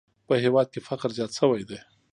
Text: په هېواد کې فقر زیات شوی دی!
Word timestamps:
په 0.27 0.33
هېواد 0.43 0.67
کې 0.73 0.85
فقر 0.87 1.09
زیات 1.17 1.31
شوی 1.39 1.63
دی! 1.69 1.79